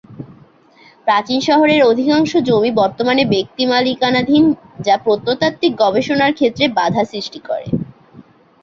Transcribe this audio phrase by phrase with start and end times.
[1.07, 4.43] প্রাচীন শহরের অধিকাংশ জমি বর্তমানে ব্যক্তিমালিকানাধীন
[4.85, 7.67] যা প্রত্নতাত্ত্বিক গবেষণার ক্ষেত্রে বাধা সৃষ্টি করে।